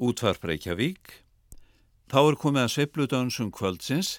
Útvarp 0.00 0.46
Reykjavík. 0.48 1.10
Þá 2.08 2.20
er 2.22 2.36
komið 2.40 2.62
að 2.64 2.72
sveipludansum 2.74 3.50
kvöldsins 3.52 4.16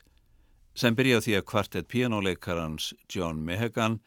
sem 0.78 0.96
byrja 0.96 1.24
því 1.26 1.34
að 1.40 1.48
kvartett 1.50 1.88
pianoleikarans 1.92 2.92
John 3.10 3.42
Mehegan 3.44 3.98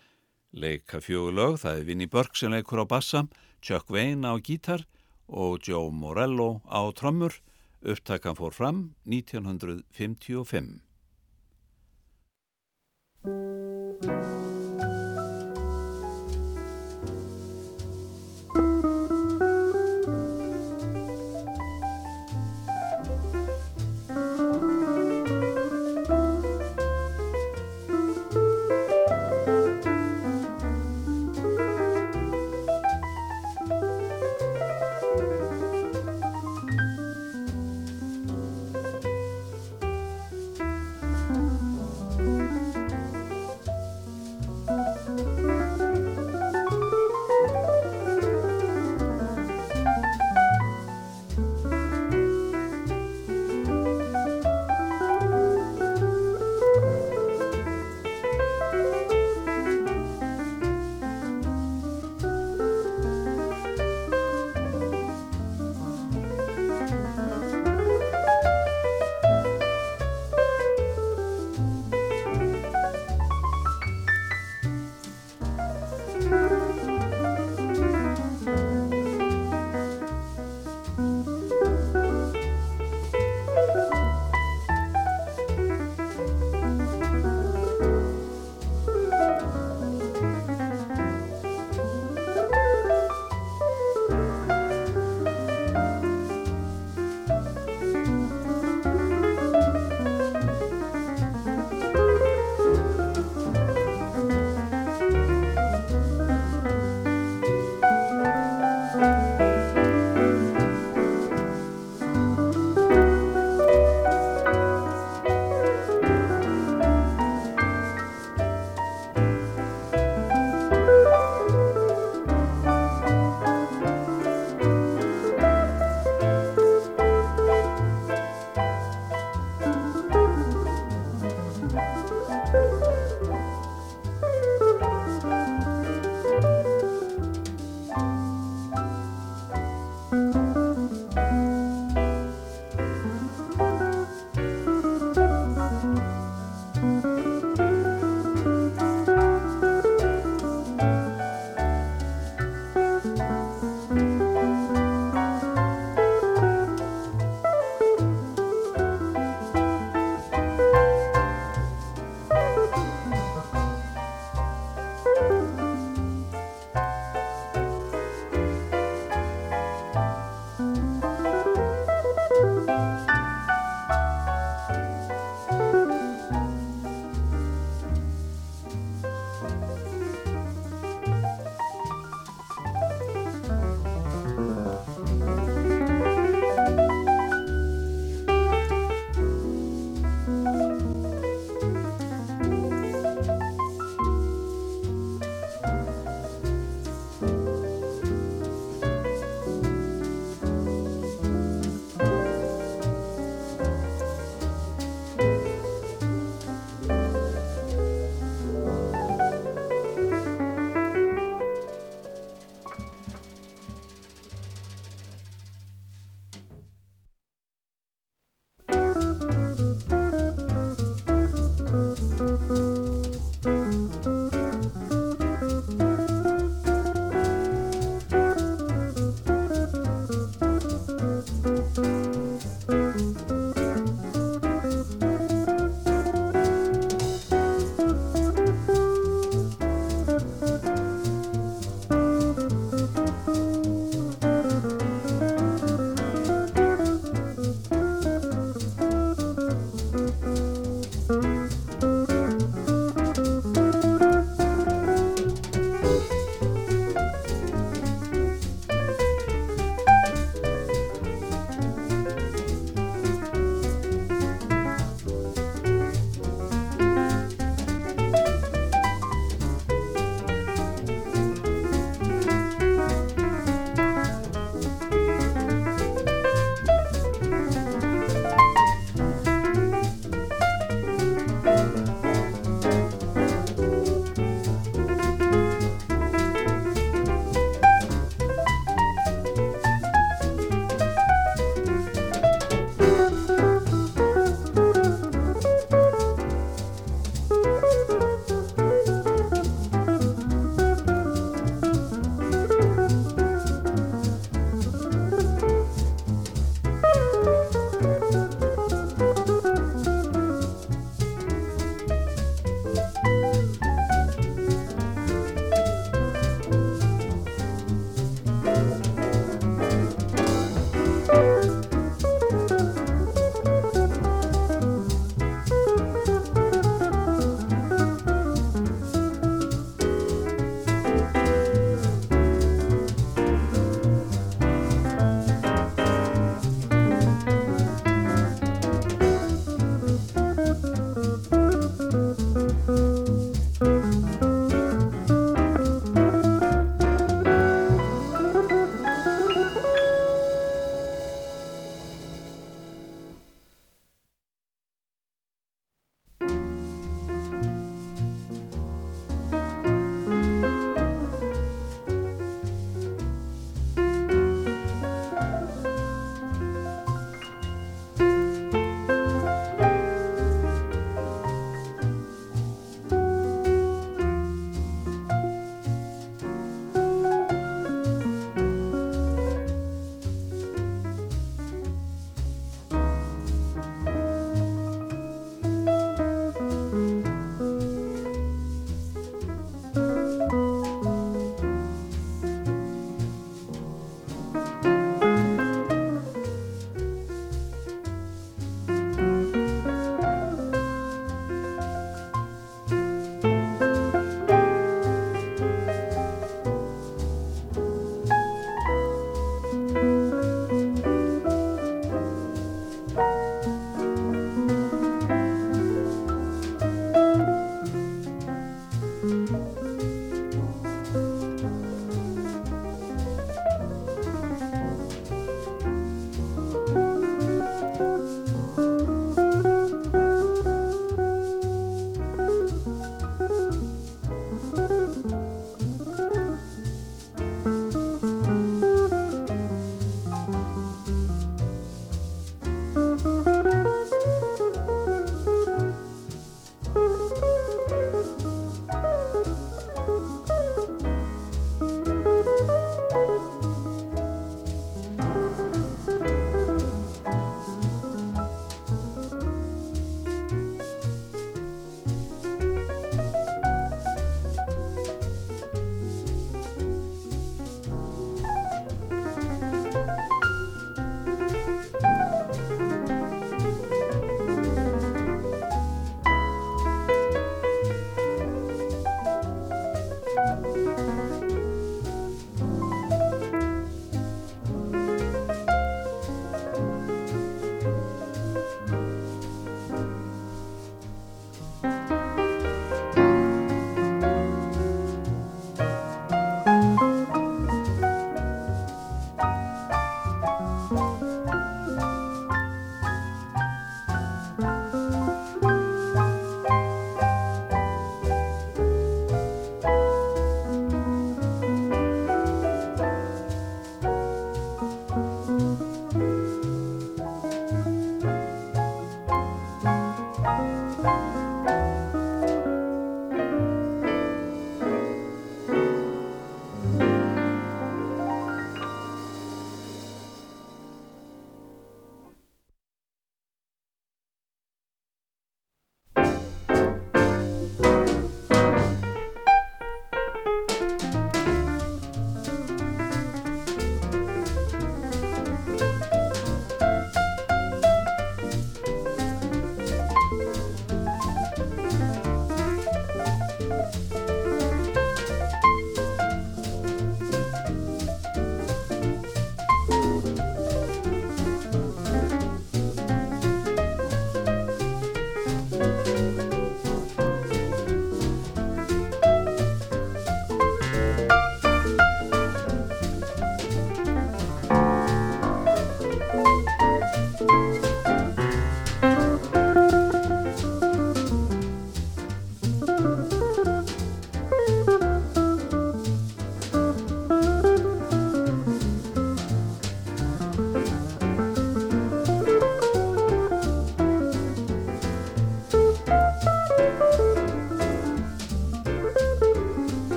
leika 0.55 1.01
fjögulög, 1.03 1.59
það 1.65 1.81
er 1.81 1.89
Vinnie 1.89 2.11
Burke 2.11 2.39
sem 2.39 2.55
leikur 2.55 2.85
á 2.87 2.87
bassa, 2.87 3.27
Chuck 3.59 3.91
Wayne 3.91 4.23
á 4.23 4.39
gítar 4.39 4.87
og 5.27 5.59
Joe 5.67 5.91
Morello 5.91 6.63
á 6.71 6.81
trommur. 6.95 7.35
Upptakan 7.85 8.39
fór 8.39 8.55
fram 8.55 8.95
1955. 9.05 10.81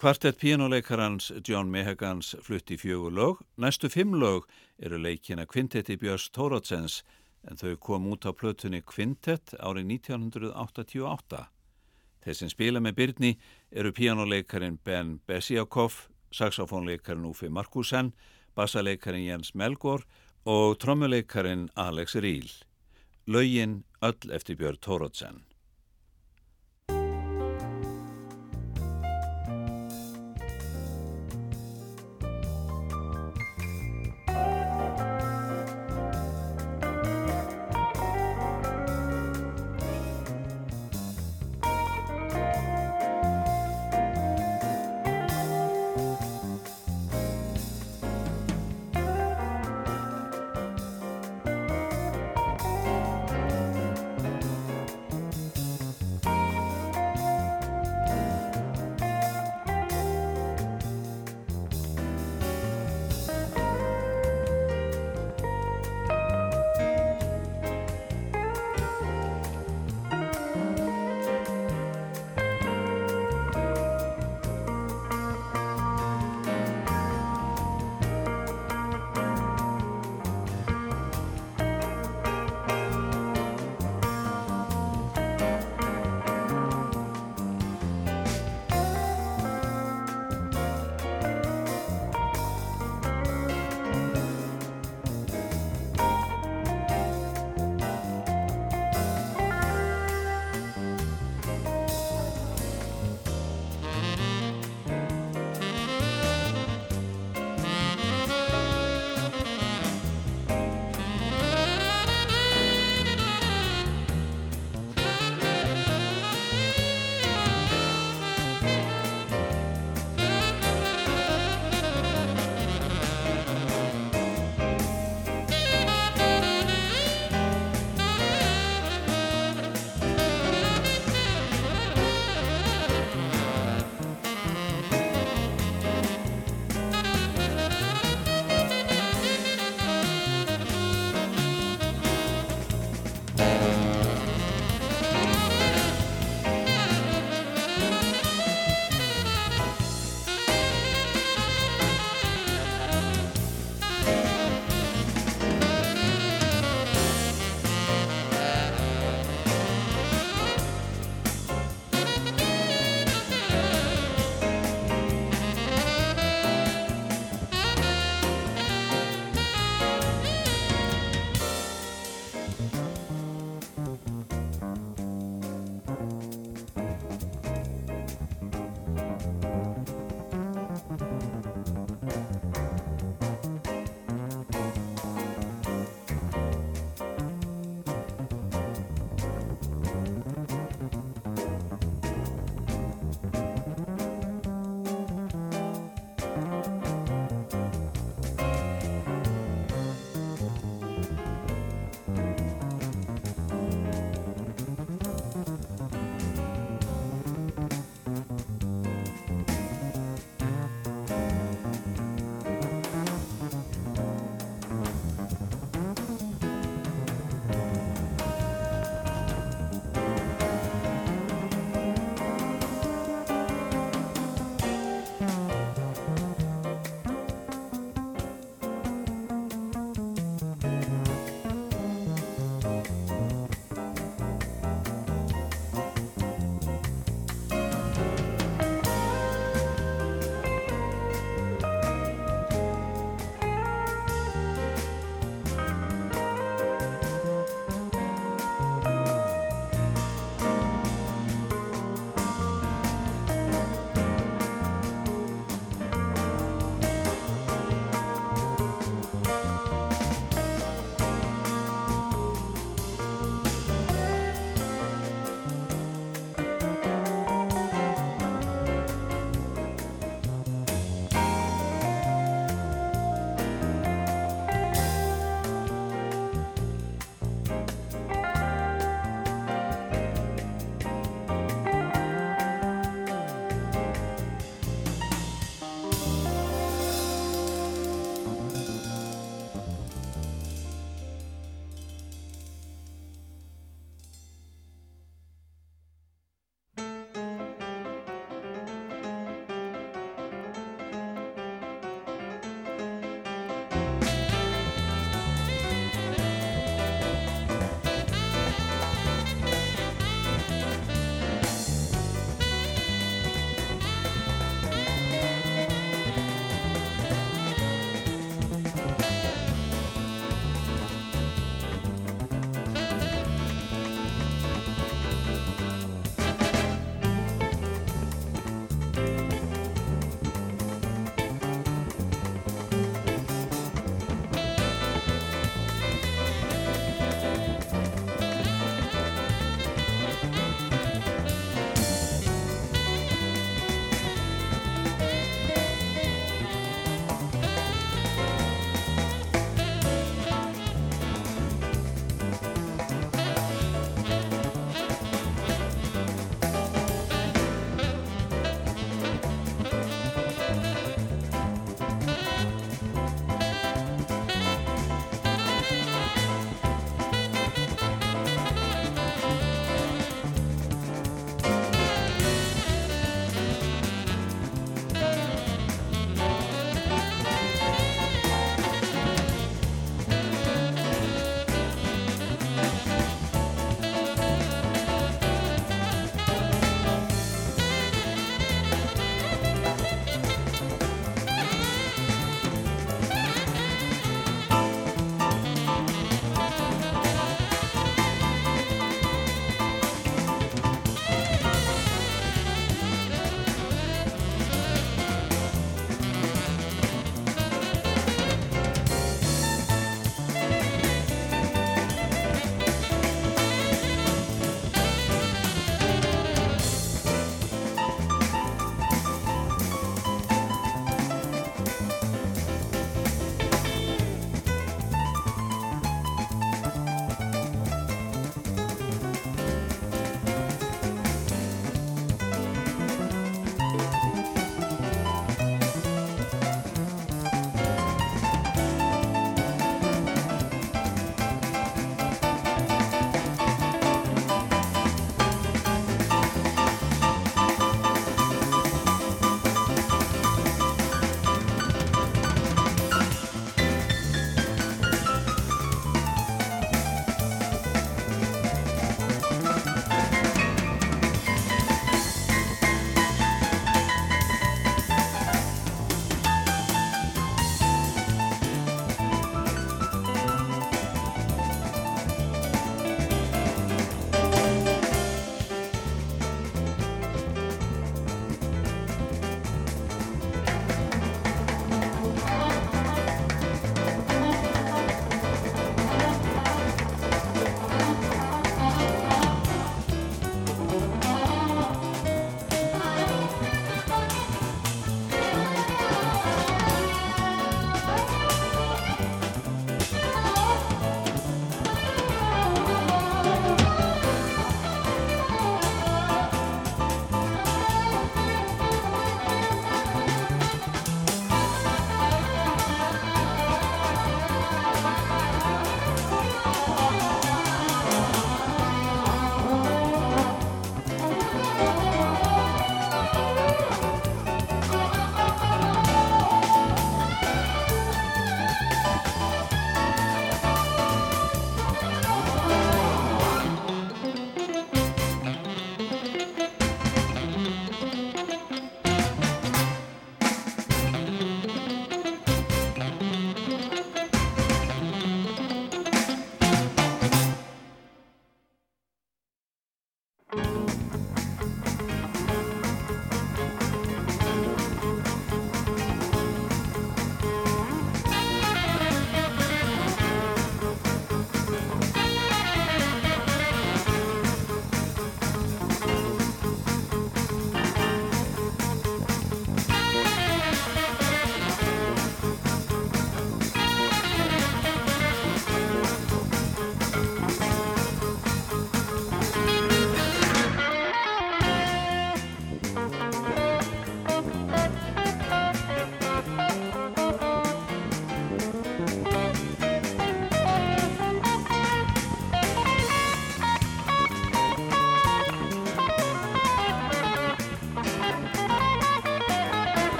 Kvartett 0.00 0.38
píjánuleikarans 0.38 1.32
John 1.44 1.66
Mehagans 1.66 2.36
flutti 2.42 2.76
fjögur 2.76 3.12
lög. 3.12 3.36
Næstu 3.56 3.88
fimm 3.88 4.14
lög 4.14 4.46
eru 4.78 4.96
leikina 4.98 5.46
Kvintetti 5.46 5.96
Björns 5.96 6.30
Tórótsens 6.30 7.02
en 7.44 7.56
þau 7.60 7.76
kom 7.76 8.06
út 8.08 8.24
á 8.24 8.32
plötunni 8.32 8.80
Kvintett 8.80 9.52
árið 9.60 9.92
1988. 9.92 11.42
Þeir 12.24 12.38
sem 12.38 12.48
spila 12.48 12.80
með 12.80 12.96
Byrni 12.96 13.34
eru 13.70 13.92
píjánuleikarin 13.92 14.80
Ben 14.84 15.20
Besiakov, 15.28 16.08
saxofónleikarin 16.32 17.28
Ufi 17.28 17.52
Markusen, 17.52 18.14
bassaleikarin 18.56 19.26
Jens 19.28 19.52
Melgård 19.52 20.08
og 20.48 20.78
trommuleikarin 20.80 21.68
Alex 21.76 22.16
Ríl. 22.16 22.48
Laugin 23.26 23.82
öll 24.00 24.32
eftir 24.32 24.56
Björn 24.56 24.80
Tórótsen. 24.80 25.49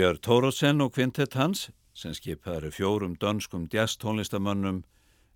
Björn 0.00 0.16
Tórótsen 0.24 0.80
og 0.80 0.94
kvintett 0.94 1.34
hans, 1.36 1.66
sem 1.92 2.14
skipaður 2.16 2.72
fjórum 2.72 3.18
dönskum 3.20 3.66
jazztónlistamönnum, 3.68 4.78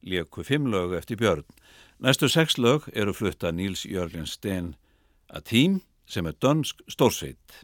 lieku 0.01 0.41
fimm 0.41 0.71
lög 0.73 0.95
eftir 0.97 1.19
Björn. 1.21 1.45
Næstu 2.01 2.31
sex 2.33 2.57
lög 2.57 2.87
eru 2.97 3.13
flutta 3.13 3.51
Níls 3.53 3.83
Jörgen 3.85 4.25
Sten 4.25 4.71
að 5.29 5.45
tím 5.51 5.75
sem 6.09 6.25
er 6.25 6.39
dönsk 6.41 6.81
stórsveit. 6.89 7.59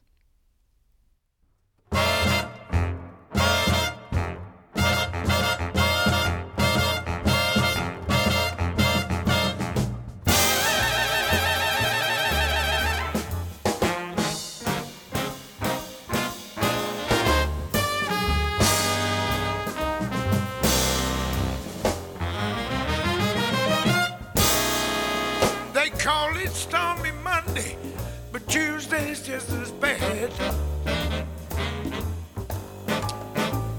just 29.31 29.53
as 29.53 29.71
bad. 29.71 30.31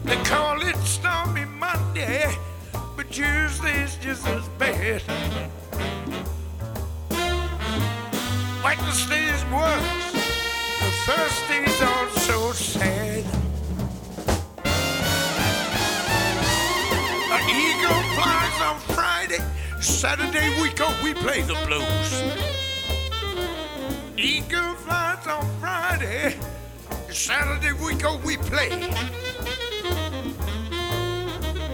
They 0.05 0.15
call 0.23 0.61
it 0.61 0.77
Stormy 0.77 1.43
Monday, 1.43 2.33
but 2.95 3.11
Tuesday's 3.11 3.97
just 3.97 4.25
as 4.27 4.47
bad. 4.57 5.03
Wednesday's 8.63 9.43
worse, 9.51 10.13
and 10.83 10.93
Thursday's 11.05 11.81
also 11.81 12.53
sad. 12.53 13.25
An 17.35 17.43
eagle 17.65 18.03
flies 18.15 18.61
on 18.69 18.79
Friday, 18.95 19.43
Saturday 19.81 20.49
we 20.61 20.69
go, 20.75 20.89
we 21.03 21.13
play 21.13 21.41
the 21.41 21.55
blues. 21.67 22.70
Eagle 24.23 24.75
flies 24.75 25.25
on 25.25 25.45
Friday. 25.59 26.35
Saturday 27.09 27.73
we 27.73 27.95
go, 27.95 28.11
oh, 28.13 28.21
we 28.23 28.37
play. 28.37 28.69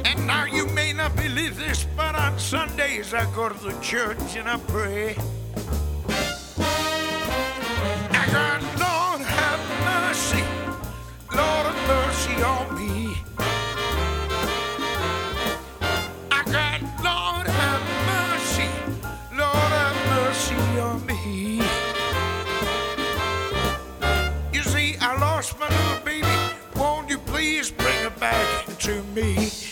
And 0.05 0.25
now 0.25 0.45
you 0.45 0.65
may 0.67 0.93
not 0.93 1.13
believe 1.17 1.57
this, 1.57 1.85
but 1.97 2.15
on 2.15 2.39
Sundays 2.39 3.13
I 3.13 3.29
go 3.35 3.49
to 3.49 3.63
the 3.63 3.77
church 3.81 4.37
and 4.37 4.47
I 4.47 4.57
pray. 4.57 5.17
Back 28.19 28.77
to 28.79 29.03
me? 29.03 29.66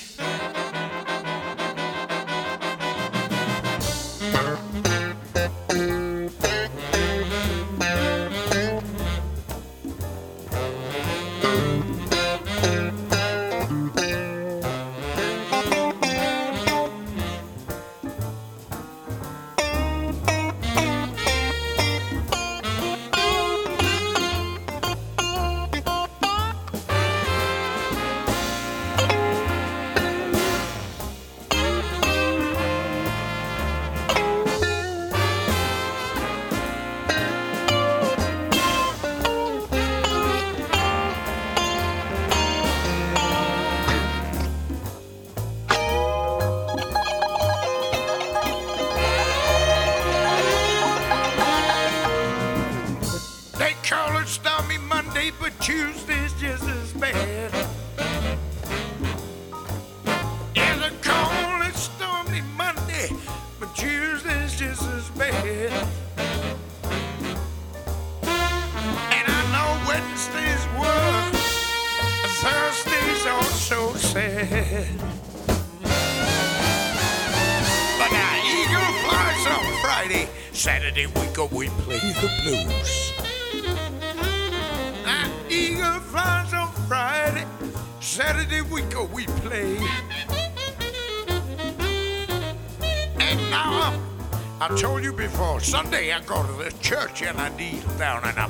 I 97.18 97.50
Deal 97.58 97.80
down 97.98 98.26
and 98.26 98.38
out. 98.38 98.45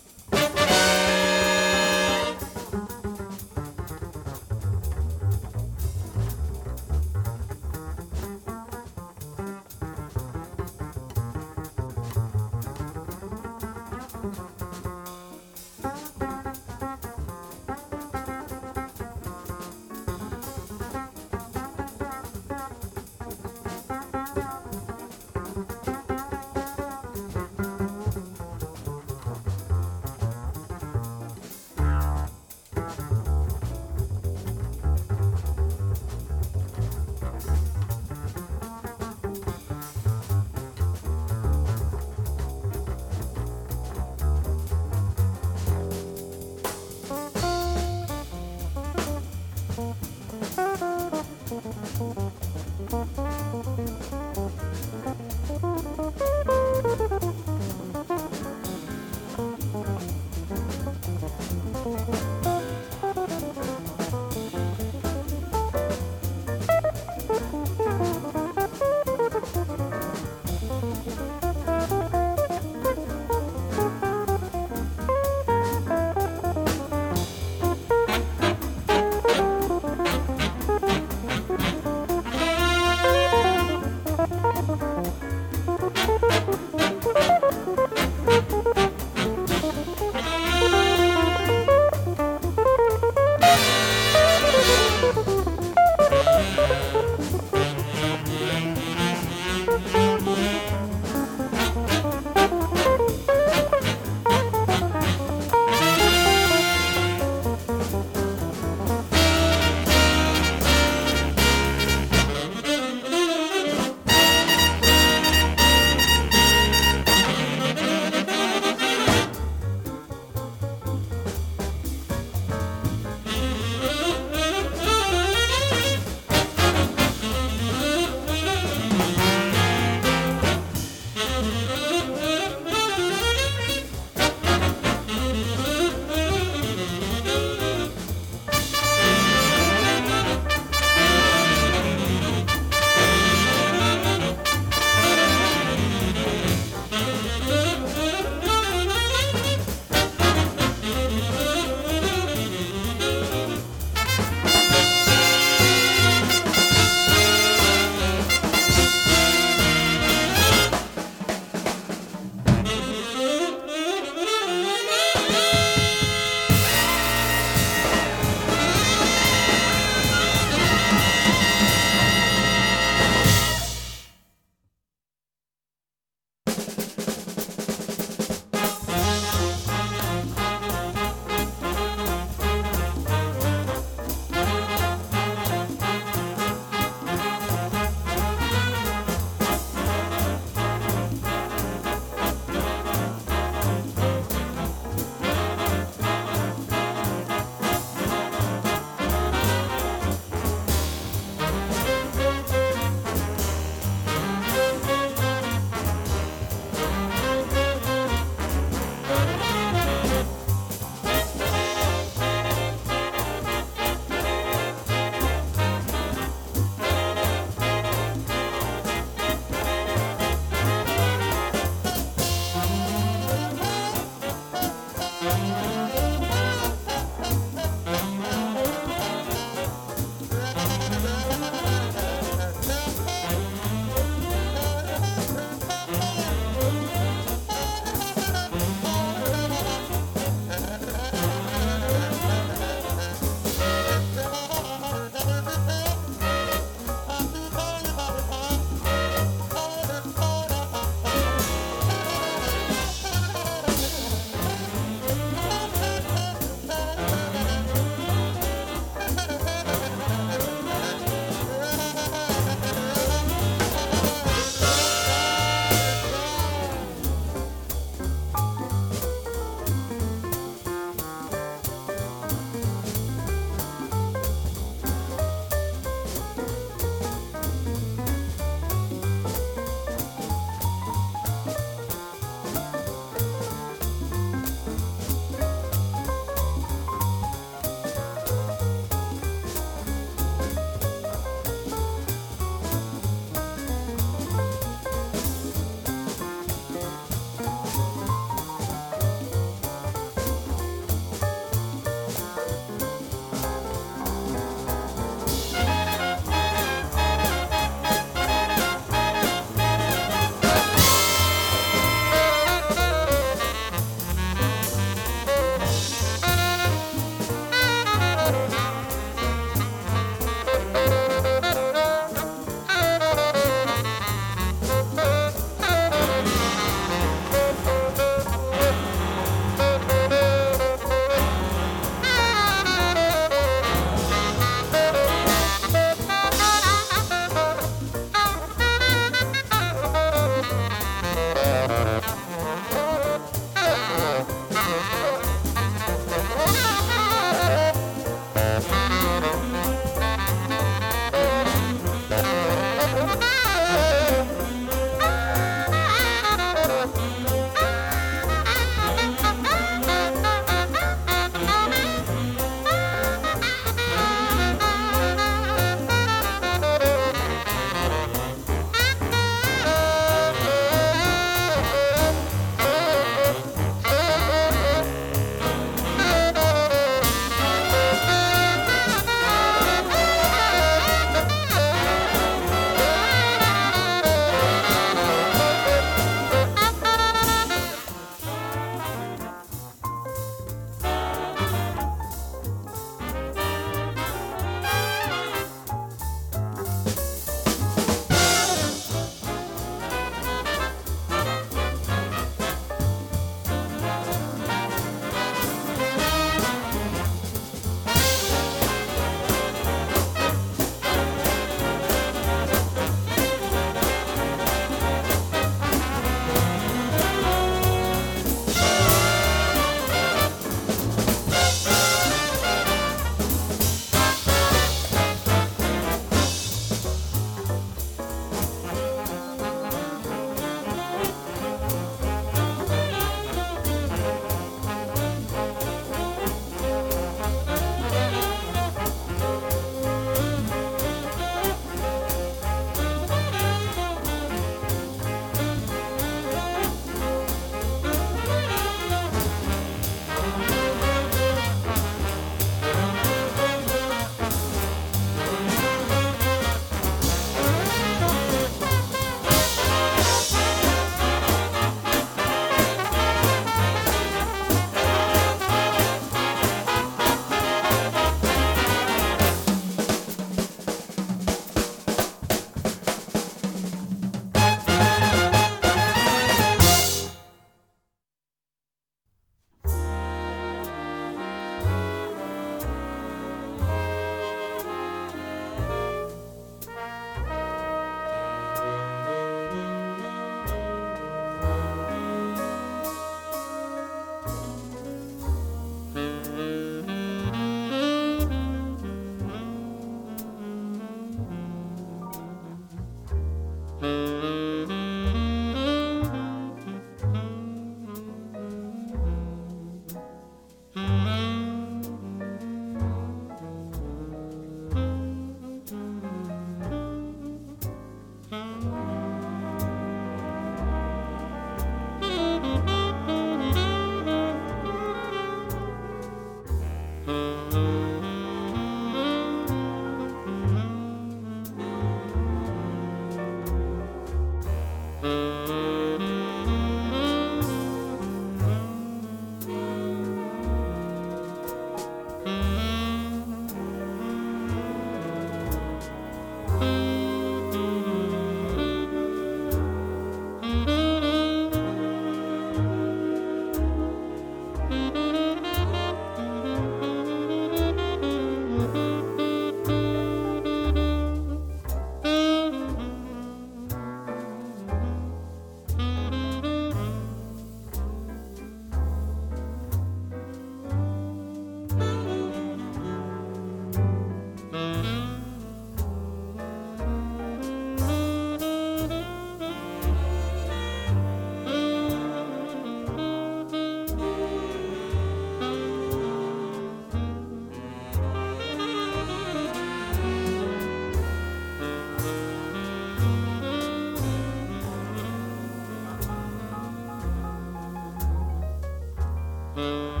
Mm-hmm. 599.55 600.00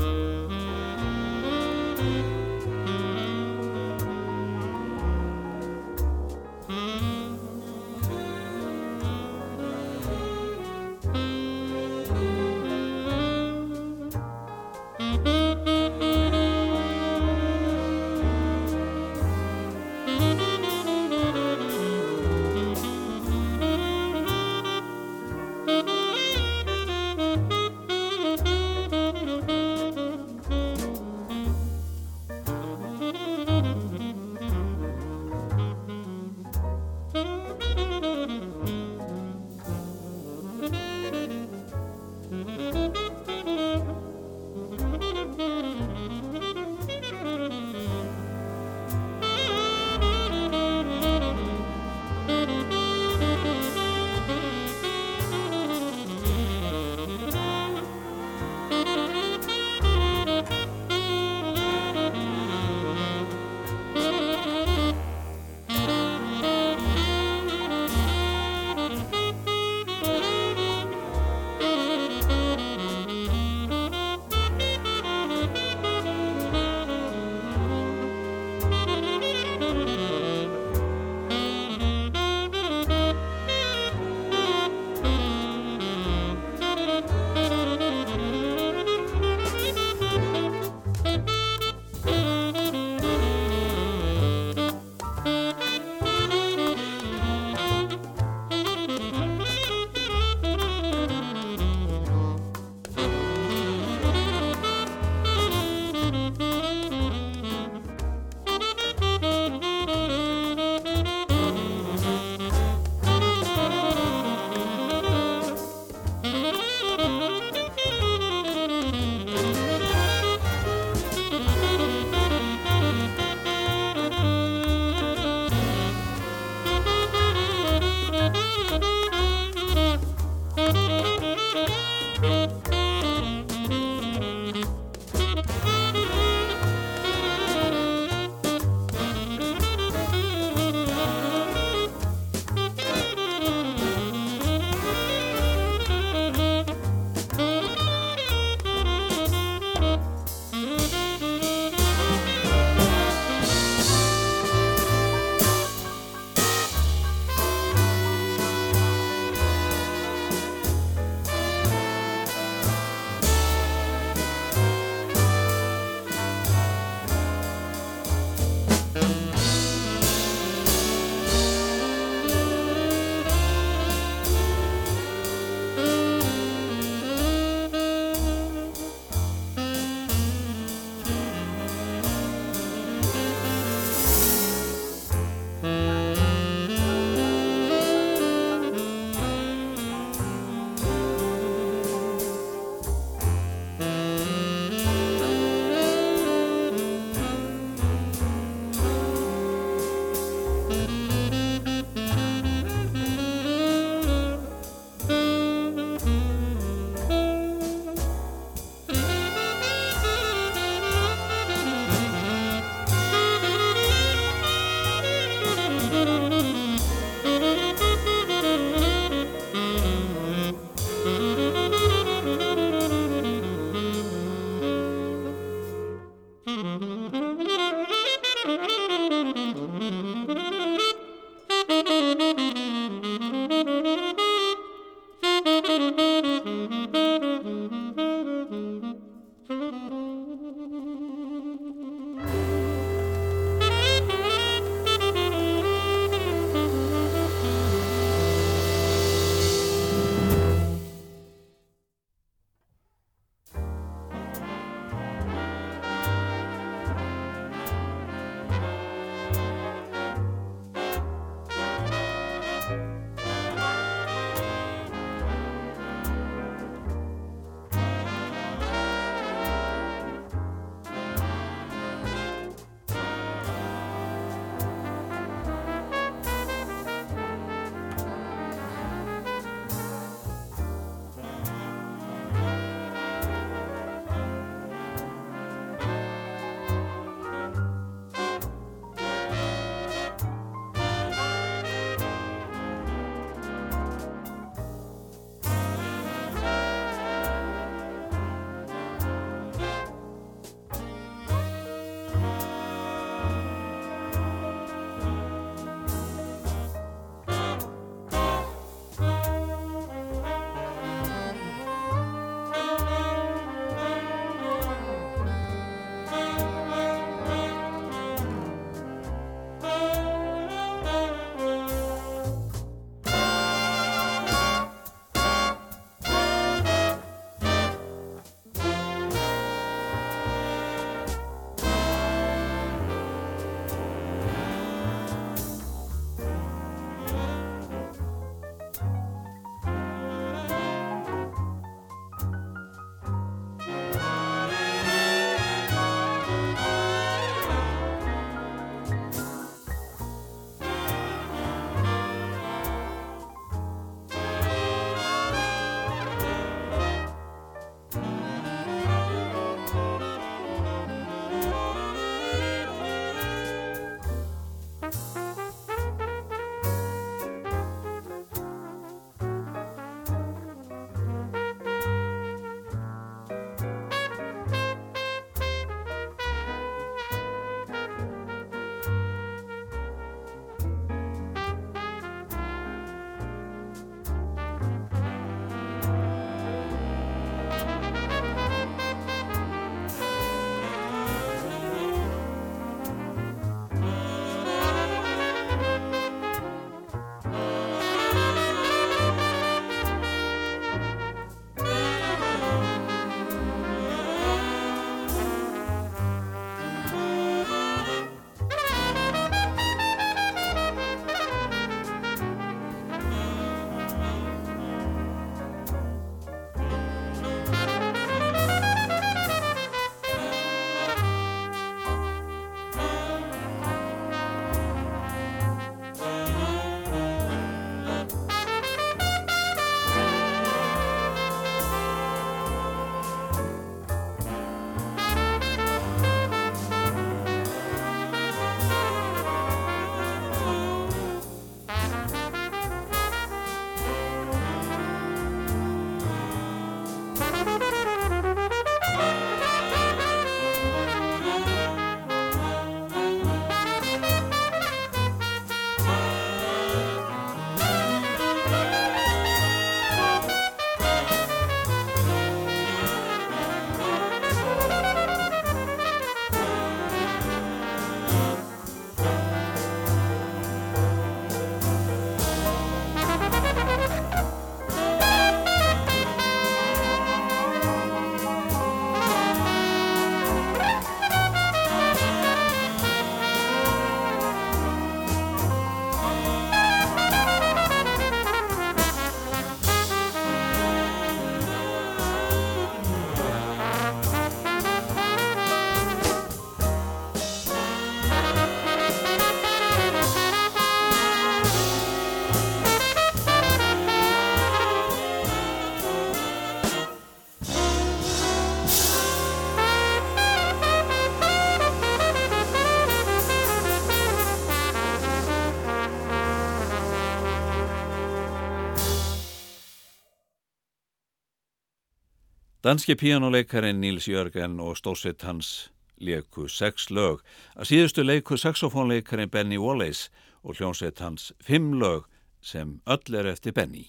Danski 522.63 522.95
píjánuleikarin 522.95 523.79
Níls 523.81 524.07
Jörgen 524.07 524.59
og 524.59 524.77
stórsett 524.77 525.21
hans 525.21 525.71
leiku 525.97 526.43
sex 526.47 526.91
lög. 526.93 527.23
Að 527.57 527.71
síðustu 527.71 528.03
leiku 528.05 528.37
saxofónleikarin 528.37 529.31
Benny 529.33 529.57
Wallace 529.57 530.11
og 530.45 530.59
hljónsett 530.59 531.01
hans 531.01 531.31
fimm 531.41 531.73
lög 531.81 532.05
sem 532.37 532.75
öll 532.85 533.17
er 533.17 533.31
eftir 533.33 533.57
Benny. 533.57 533.87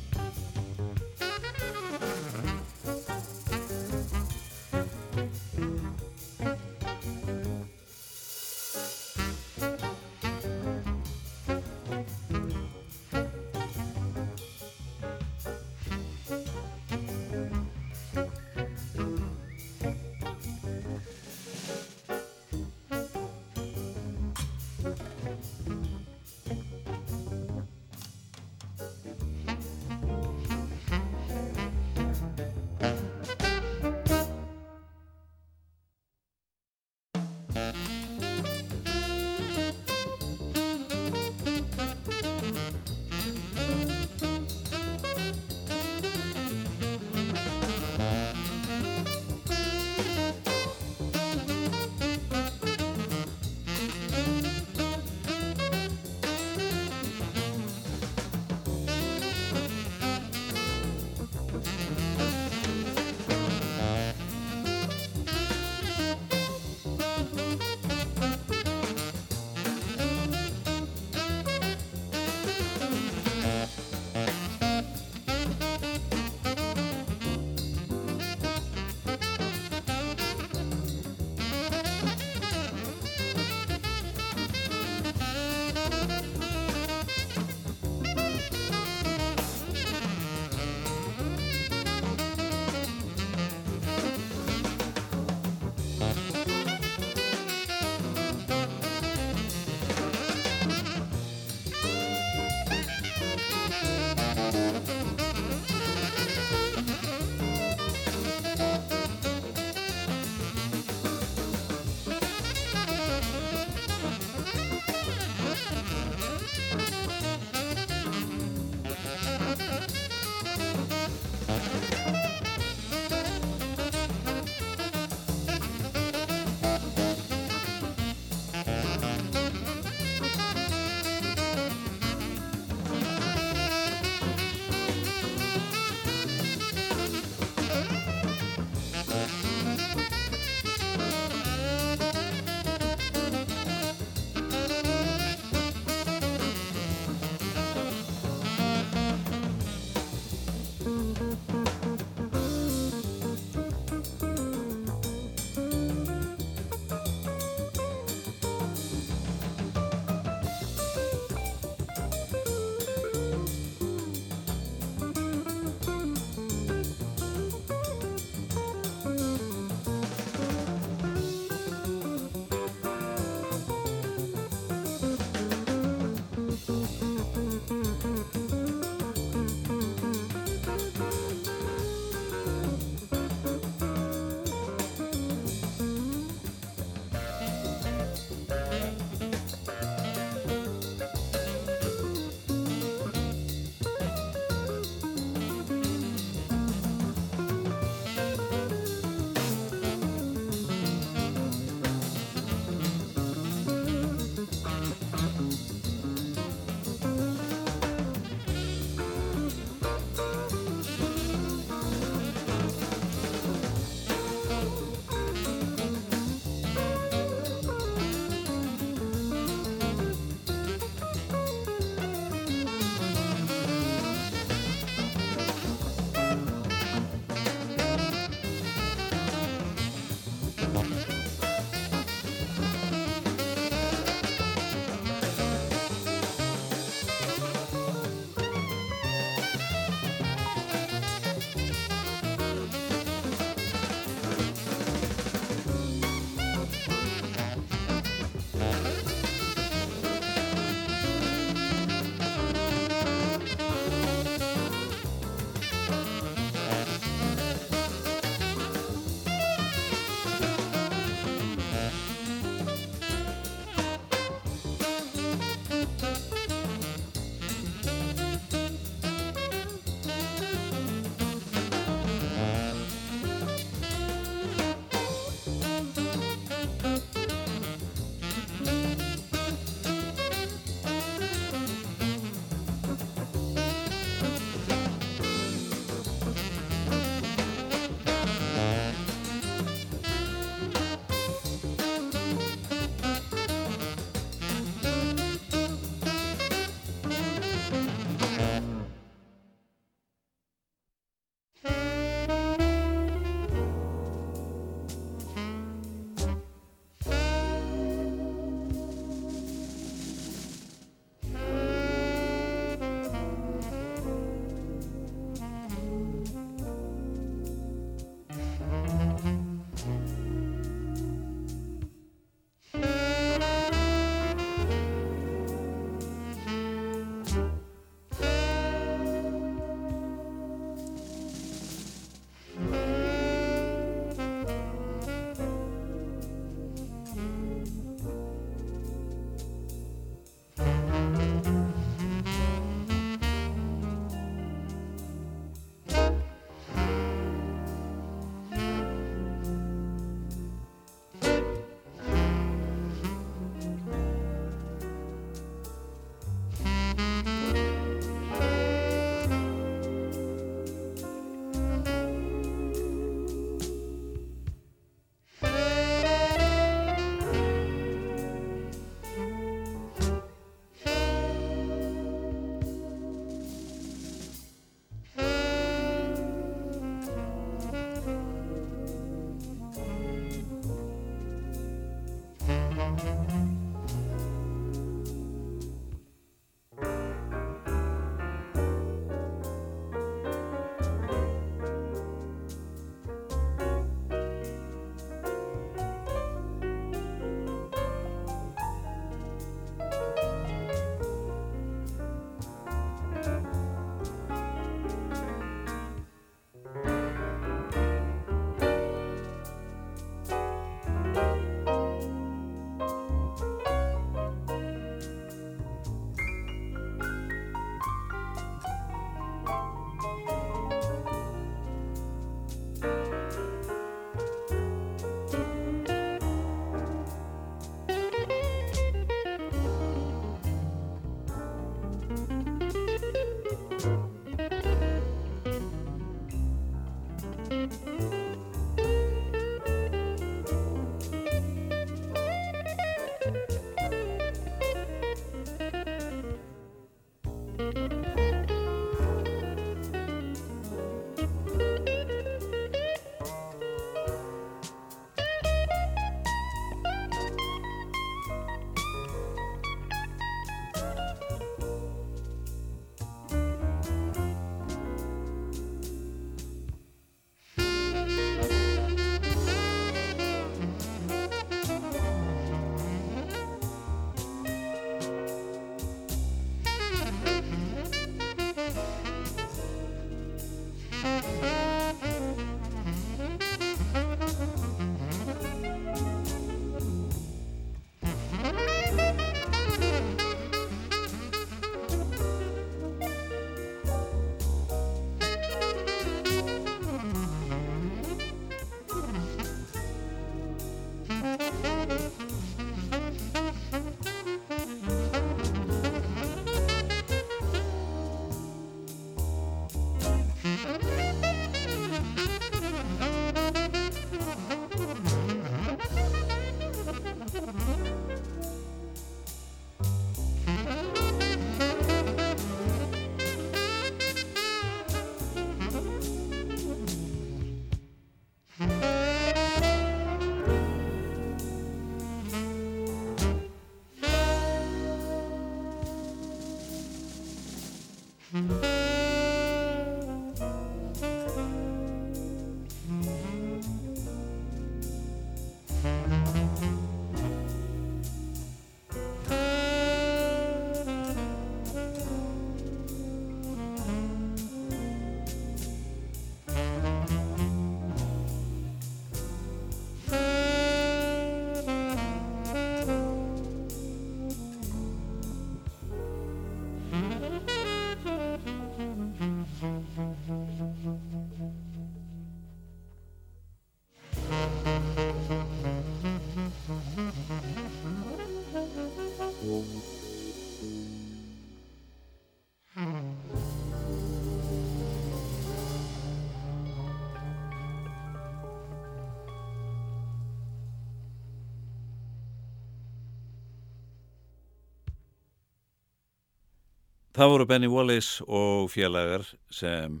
Það 597.14 597.28
voru 597.30 597.44
Benny 597.46 597.68
Wallace 597.70 598.24
og 598.26 598.72
félagar 598.72 599.22
sem 599.54 600.00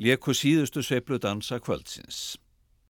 leku 0.00 0.32
síðustu 0.32 0.80
sveiplu 0.80 1.18
dansa 1.20 1.58
kvöldsins. 1.60 2.35